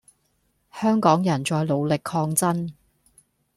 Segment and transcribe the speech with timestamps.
[0.73, 2.71] 香港人在努力抗爭